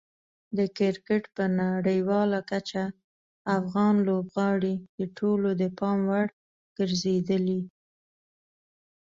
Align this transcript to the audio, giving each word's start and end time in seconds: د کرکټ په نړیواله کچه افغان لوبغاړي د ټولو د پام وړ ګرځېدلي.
د 0.57 0.59
کرکټ 0.77 1.23
په 1.35 1.43
نړیواله 1.61 2.39
کچه 2.51 2.83
افغان 3.57 3.95
لوبغاړي 4.07 4.75
د 4.97 4.99
ټولو 5.17 5.49
د 5.61 5.63
پام 5.77 5.99
وړ 6.09 6.27
ګرځېدلي. 6.77 7.61